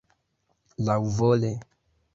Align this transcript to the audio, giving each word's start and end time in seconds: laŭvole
laŭvole 0.87 1.55